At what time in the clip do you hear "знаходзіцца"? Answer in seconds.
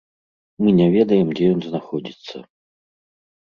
1.67-2.35